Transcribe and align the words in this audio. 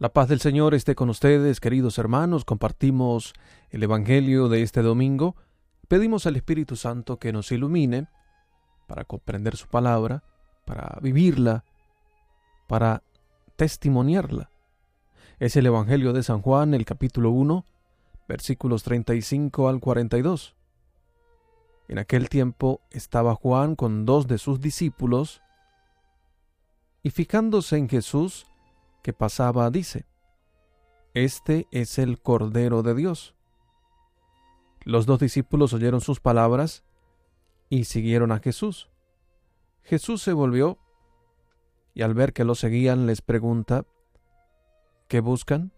La 0.00 0.08
paz 0.08 0.30
del 0.30 0.40
Señor 0.40 0.72
esté 0.72 0.94
con 0.94 1.10
ustedes, 1.10 1.60
queridos 1.60 1.98
hermanos. 1.98 2.46
Compartimos 2.46 3.34
el 3.68 3.82
Evangelio 3.82 4.48
de 4.48 4.62
este 4.62 4.80
domingo. 4.80 5.36
Pedimos 5.88 6.24
al 6.24 6.36
Espíritu 6.36 6.74
Santo 6.74 7.18
que 7.18 7.34
nos 7.34 7.52
ilumine 7.52 8.08
para 8.86 9.04
comprender 9.04 9.58
su 9.58 9.68
palabra, 9.68 10.22
para 10.64 10.98
vivirla, 11.02 11.66
para 12.66 13.02
testimoniarla. 13.56 14.48
Es 15.38 15.56
el 15.56 15.66
Evangelio 15.66 16.14
de 16.14 16.22
San 16.22 16.40
Juan, 16.40 16.72
el 16.72 16.86
capítulo 16.86 17.28
1, 17.32 17.66
versículos 18.26 18.82
35 18.84 19.68
al 19.68 19.80
42. 19.80 20.56
En 21.88 21.98
aquel 21.98 22.30
tiempo 22.30 22.80
estaba 22.90 23.34
Juan 23.34 23.76
con 23.76 24.06
dos 24.06 24.26
de 24.26 24.38
sus 24.38 24.62
discípulos, 24.62 25.42
y 27.02 27.10
fijándose 27.10 27.76
en 27.76 27.90
Jesús, 27.90 28.49
que 29.02 29.12
pasaba 29.12 29.70
dice, 29.70 30.06
Este 31.14 31.66
es 31.70 31.98
el 31.98 32.20
Cordero 32.20 32.82
de 32.82 32.94
Dios. 32.94 33.34
Los 34.84 35.06
dos 35.06 35.20
discípulos 35.20 35.72
oyeron 35.72 36.00
sus 36.00 36.20
palabras 36.20 36.84
y 37.68 37.84
siguieron 37.84 38.32
a 38.32 38.40
Jesús. 38.40 38.90
Jesús 39.82 40.22
se 40.22 40.32
volvió 40.32 40.78
y 41.94 42.02
al 42.02 42.14
ver 42.14 42.32
que 42.32 42.44
lo 42.44 42.54
seguían 42.54 43.06
les 43.06 43.22
pregunta, 43.22 43.84
¿qué 45.08 45.20
buscan? 45.20 45.72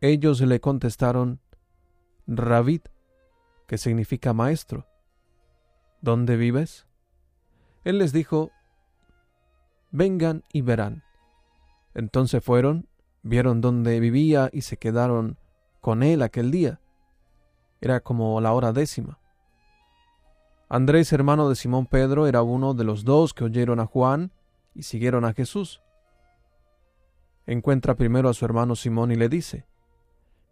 Ellos 0.00 0.40
le 0.40 0.60
contestaron, 0.60 1.40
Rabid, 2.26 2.82
que 3.66 3.78
significa 3.78 4.32
maestro. 4.32 4.86
¿Dónde 6.00 6.36
vives? 6.36 6.86
Él 7.84 7.98
les 7.98 8.12
dijo, 8.12 8.50
vengan 9.90 10.44
y 10.52 10.62
verán. 10.62 11.04
Entonces 11.94 12.42
fueron, 12.42 12.88
vieron 13.22 13.60
dónde 13.60 13.98
vivía 14.00 14.50
y 14.52 14.62
se 14.62 14.76
quedaron 14.76 15.38
con 15.80 16.02
él 16.02 16.22
aquel 16.22 16.50
día. 16.50 16.80
Era 17.80 18.00
como 18.00 18.40
la 18.40 18.52
hora 18.52 18.72
décima. 18.72 19.18
Andrés, 20.68 21.12
hermano 21.12 21.48
de 21.48 21.56
Simón 21.56 21.86
Pedro, 21.86 22.26
era 22.26 22.42
uno 22.42 22.74
de 22.74 22.84
los 22.84 23.04
dos 23.04 23.34
que 23.34 23.44
oyeron 23.44 23.80
a 23.80 23.86
Juan 23.86 24.32
y 24.74 24.84
siguieron 24.84 25.24
a 25.24 25.32
Jesús. 25.32 25.82
Encuentra 27.46 27.96
primero 27.96 28.28
a 28.28 28.34
su 28.34 28.44
hermano 28.44 28.76
Simón 28.76 29.10
y 29.10 29.16
le 29.16 29.28
dice, 29.28 29.66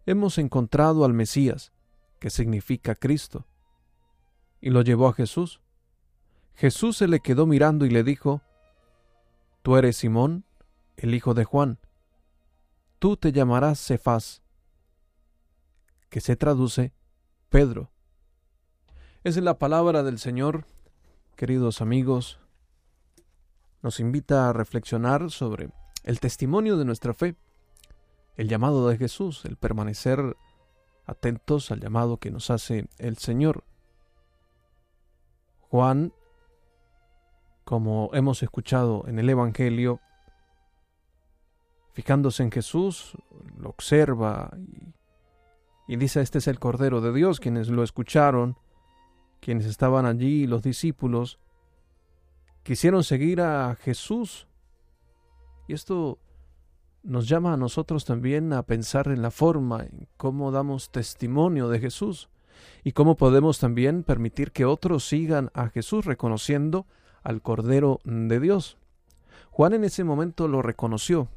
Hemos 0.05 0.37
encontrado 0.37 1.05
al 1.05 1.13
Mesías, 1.13 1.71
que 2.19 2.29
significa 2.29 2.95
Cristo. 2.95 3.45
Y 4.59 4.71
lo 4.71 4.81
llevó 4.81 5.07
a 5.07 5.13
Jesús. 5.13 5.61
Jesús 6.55 6.97
se 6.97 7.07
le 7.07 7.21
quedó 7.21 7.45
mirando 7.45 7.85
y 7.85 7.89
le 7.89 8.03
dijo, 8.03 8.41
Tú 9.61 9.77
eres 9.77 9.95
Simón, 9.95 10.43
el 11.01 11.13
hijo 11.15 11.33
de 11.33 11.45
Juan. 11.45 11.79
Tú 12.99 13.17
te 13.17 13.31
llamarás 13.31 13.79
Cefás, 13.79 14.41
que 16.09 16.21
se 16.21 16.35
traduce 16.35 16.93
Pedro. 17.49 17.91
Es 19.23 19.37
la 19.37 19.57
palabra 19.57 20.03
del 20.03 20.19
Señor, 20.19 20.65
queridos 21.35 21.81
amigos. 21.81 22.39
Nos 23.81 23.99
invita 23.99 24.49
a 24.49 24.53
reflexionar 24.53 25.31
sobre 25.31 25.71
el 26.03 26.19
testimonio 26.19 26.77
de 26.77 26.85
nuestra 26.85 27.13
fe, 27.13 27.35
el 28.35 28.49
llamado 28.49 28.87
de 28.87 28.97
Jesús, 28.97 29.45
el 29.45 29.55
permanecer 29.55 30.35
atentos 31.05 31.71
al 31.71 31.79
llamado 31.79 32.17
que 32.17 32.31
nos 32.31 32.49
hace 32.49 32.87
el 32.97 33.17
Señor. 33.17 33.63
Juan, 35.61 36.13
como 37.63 38.09
hemos 38.13 38.41
escuchado 38.43 39.05
en 39.07 39.19
el 39.19 39.29
Evangelio, 39.29 40.01
fijándose 41.99 42.43
en 42.43 42.49
Jesús, 42.49 43.11
lo 43.57 43.67
observa 43.67 44.57
y, 45.85 45.97
dice, 45.97 46.21
este 46.21 46.37
es 46.37 46.47
el 46.47 46.57
Cordero 46.57 47.01
de 47.01 47.11
Dios, 47.11 47.41
quienes 47.41 47.67
lo 47.67 47.83
escucharon, 47.83 48.55
quienes 49.41 49.65
estaban 49.65 50.05
allí, 50.05 50.47
los 50.47 50.61
discípulos, 50.61 51.39
quisieron 52.63 53.03
seguir 53.03 53.41
a 53.41 53.75
Jesús. 53.75 54.47
Y 55.67 55.73
esto 55.73 56.19
nos 57.03 57.27
llama 57.27 57.51
a 57.51 57.57
nosotros 57.57 58.05
también 58.05 58.53
a 58.53 58.63
pensar 58.63 59.09
en 59.09 59.21
la 59.21 59.29
forma 59.29 59.83
en 59.83 60.07
cómo 60.15 60.53
damos 60.53 60.91
testimonio 60.91 61.67
de 61.67 61.79
Jesús 61.79 62.29
y 62.81 62.93
cómo 62.93 63.17
podemos 63.17 63.59
también 63.59 64.03
permitir 64.03 64.53
que 64.53 64.63
otros 64.63 65.05
sigan 65.05 65.51
a 65.53 65.67
Jesús 65.67 66.05
reconociendo 66.05 66.85
al 67.23 67.41
Cordero 67.41 67.99
de 68.05 68.39
Dios. 68.39 68.77
Juan 69.51 69.73
en 69.73 69.83
ese 69.83 70.05
momento 70.05 70.47
lo 70.47 70.61
reconoció, 70.61 71.27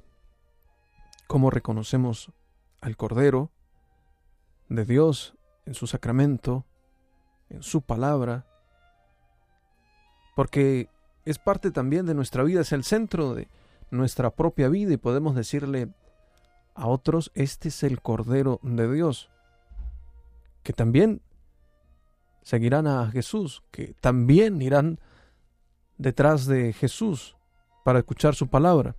cómo 1.32 1.48
reconocemos 1.48 2.31
al 2.82 2.98
Cordero 2.98 3.50
de 4.69 4.84
Dios 4.84 5.34
en 5.65 5.72
su 5.72 5.87
sacramento, 5.87 6.66
en 7.48 7.62
su 7.62 7.81
palabra, 7.81 8.44
porque 10.37 10.91
es 11.25 11.38
parte 11.38 11.71
también 11.71 12.04
de 12.04 12.12
nuestra 12.12 12.42
vida, 12.42 12.60
es 12.60 12.72
el 12.72 12.84
centro 12.84 13.32
de 13.32 13.48
nuestra 13.91 14.28
propia 14.28 14.69
vida 14.69 14.92
y 14.92 14.98
podemos 14.98 15.34
decirle 15.34 15.88
a 16.75 16.87
otros, 16.87 17.32
este 17.32 17.71
es 17.71 17.82
el 17.82 18.03
Cordero 18.03 18.60
de 18.62 18.92
Dios, 18.92 19.31
que 20.62 20.75
también 20.75 21.22
seguirán 22.42 22.87
a 22.87 23.10
Jesús, 23.10 23.62
que 23.71 23.94
también 24.03 24.60
irán 24.60 25.00
detrás 25.97 26.44
de 26.44 26.75
Jesús 26.75 27.38
para 27.87 28.00
escuchar 28.00 28.34
su 28.34 28.48
palabra. 28.48 28.97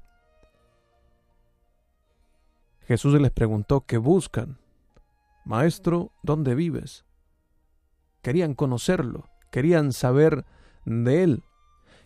Jesús 2.88 3.20
les 3.20 3.32
preguntó 3.32 3.82
qué 3.82 3.98
buscan. 3.98 4.58
Maestro, 5.46 6.12
¿dónde 6.22 6.56
vives? 6.56 7.06
Querían 8.22 8.56
conocerlo, 8.56 9.30
querían 9.52 9.94
saber 9.94 10.46
de 10.86 11.24
él. 11.24 11.44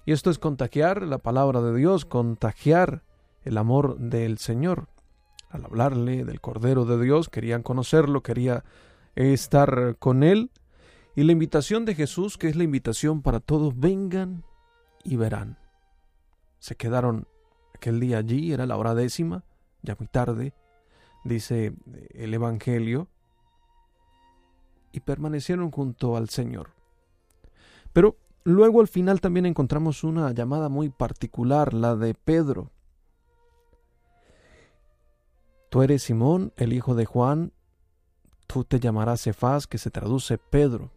Y 0.05 0.11
esto 0.11 0.29
es 0.29 0.39
contagiar 0.39 1.03
la 1.03 1.17
palabra 1.17 1.61
de 1.61 1.75
Dios, 1.75 2.05
contagiar 2.05 3.03
el 3.43 3.57
amor 3.57 3.97
del 3.97 4.37
Señor. 4.37 4.87
Al 5.49 5.65
hablarle 5.65 6.25
del 6.25 6.41
Cordero 6.41 6.85
de 6.85 7.01
Dios, 7.01 7.29
querían 7.29 7.63
conocerlo, 7.63 8.21
quería 8.21 8.63
estar 9.15 9.97
con 9.99 10.23
él. 10.23 10.51
Y 11.15 11.23
la 11.23 11.31
invitación 11.31 11.85
de 11.85 11.95
Jesús, 11.95 12.37
que 12.37 12.47
es 12.47 12.55
la 12.55 12.63
invitación 12.63 13.21
para 13.21 13.39
todos, 13.39 13.77
vengan 13.79 14.43
y 15.03 15.15
verán. 15.15 15.57
Se 16.59 16.75
quedaron 16.75 17.27
aquel 17.75 17.99
día 17.99 18.19
allí, 18.19 18.53
era 18.53 18.65
la 18.65 18.77
hora 18.77 18.93
décima, 18.93 19.43
ya 19.81 19.95
muy 19.97 20.07
tarde, 20.07 20.53
dice 21.27 21.73
el 22.11 22.33
Evangelio, 22.33 23.07
y 24.91 24.99
permanecieron 25.01 25.71
junto 25.71 26.17
al 26.17 26.29
Señor. 26.29 26.71
Pero 27.93 28.17
luego 28.43 28.81
al 28.81 28.87
final 28.87 29.21
también 29.21 29.45
encontramos 29.45 30.03
una 30.03 30.31
llamada 30.31 30.69
muy 30.69 30.89
particular, 30.89 31.73
la 31.73 31.95
de 31.95 32.13
Pedro. 32.13 32.71
Tú 35.69 35.83
eres 35.83 36.03
Simón, 36.03 36.53
el 36.55 36.73
hijo 36.73 36.95
de 36.95 37.05
Juan, 37.05 37.51
tú 38.47 38.63
te 38.63 38.79
llamarás 38.79 39.23
Cefás, 39.23 39.67
que 39.67 39.77
se 39.77 39.91
traduce 39.91 40.37
Pedro. 40.37 40.91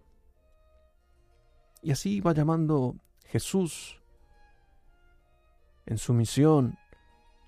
Y 1.83 1.91
así 1.91 2.21
va 2.21 2.33
llamando 2.33 2.95
Jesús 3.25 4.01
en 5.87 5.99
su 5.99 6.15
misión 6.15 6.79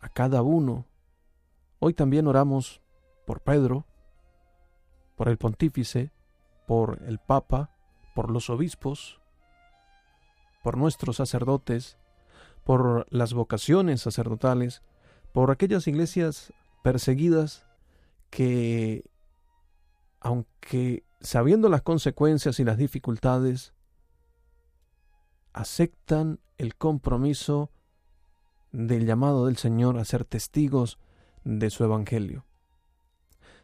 a 0.00 0.08
cada 0.08 0.42
uno 0.42 0.86
Hoy 1.84 1.94
también 1.94 2.28
oramos 2.28 2.80
por 3.26 3.40
Pedro, 3.40 3.84
por 5.16 5.28
el 5.28 5.36
pontífice, 5.36 6.12
por 6.64 7.02
el 7.08 7.18
Papa, 7.18 7.70
por 8.14 8.30
los 8.30 8.50
obispos, 8.50 9.20
por 10.62 10.76
nuestros 10.76 11.16
sacerdotes, 11.16 11.98
por 12.62 13.08
las 13.10 13.34
vocaciones 13.34 14.02
sacerdotales, 14.02 14.80
por 15.32 15.50
aquellas 15.50 15.88
iglesias 15.88 16.52
perseguidas 16.84 17.66
que, 18.30 19.04
aunque 20.20 21.02
sabiendo 21.20 21.68
las 21.68 21.82
consecuencias 21.82 22.60
y 22.60 22.64
las 22.64 22.78
dificultades, 22.78 23.74
aceptan 25.52 26.38
el 26.58 26.76
compromiso 26.76 27.72
del 28.70 29.04
llamado 29.04 29.46
del 29.46 29.56
Señor 29.56 29.98
a 29.98 30.04
ser 30.04 30.24
testigos 30.24 31.00
de 31.44 31.70
su 31.70 31.84
Evangelio. 31.84 32.44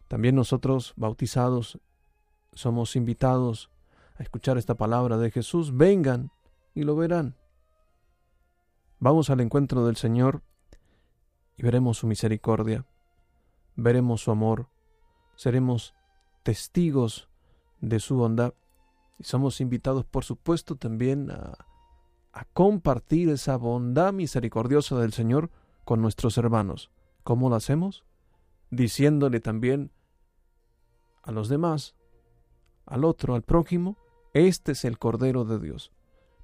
También 0.09 0.35
nosotros, 0.35 0.95
bautizados, 0.97 1.79
somos 2.53 2.97
invitados 2.97 3.71
a 4.17 4.23
escuchar 4.23 4.59
esta 4.59 4.75
palabra 4.75 5.19
de 5.19 5.31
Jesús. 5.31 5.77
Vengan 5.77 6.31
y 6.75 6.83
lo 6.83 6.97
verán. 6.97 7.37
Vamos 8.99 9.31
al 9.31 9.41
encuentro 9.41 9.87
del 9.87 9.97
Señor 9.97 10.43
y 11.57 11.63
veremos 11.63 11.99
su 11.99 12.07
misericordia, 12.07 12.87
veremos 13.77 14.23
su 14.23 14.31
amor, 14.31 14.69
seremos 15.37 15.95
testigos 16.43 17.29
de 17.81 18.01
su 18.01 18.17
bondad 18.17 18.55
y 19.19 19.25
somos 19.25 19.61
invitados, 19.61 20.05
por 20.05 20.25
supuesto, 20.25 20.77
también 20.77 21.31
a, 21.31 21.67
compartir 22.53 23.31
esa 23.31 23.57
bondad 23.57 24.13
misericordiosa 24.13 24.97
del 25.01 25.13
Señor 25.13 25.51
con 25.85 26.01
nuestros 26.01 26.39
hermanos 26.39 26.93
¿Cómo 27.29 27.51
lo 27.51 27.57
hacemos? 27.57 28.07
Diciéndole 28.71 29.41
también 29.41 29.91
a 31.23 31.31
los 31.31 31.51
demás, 31.51 31.95
al 32.87 33.05
otro, 33.05 33.35
al 33.35 33.43
prójimo, 33.43 33.99
este 34.33 34.73
es 34.73 34.87
el 34.87 34.99
Cordero 34.99 35.45
de 35.45 35.59
Dios, 35.59 35.93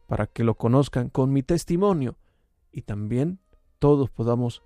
para 0.07 0.27
que 0.27 0.45
lo 0.45 0.57
conozcan 0.57 1.09
con 1.09 1.33
mi 1.33 1.43
testimonio 1.43 2.19
y 2.71 2.83
también 2.83 3.39
todos 3.79 4.11
podamos 4.11 4.63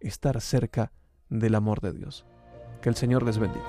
estar 0.00 0.38
cerca 0.42 0.92
del 1.30 1.54
amor 1.54 1.80
de 1.80 1.94
Dios. 1.94 2.26
Que 2.82 2.90
el 2.90 2.94
Señor 2.94 3.22
les 3.22 3.38
bendiga. 3.38 3.64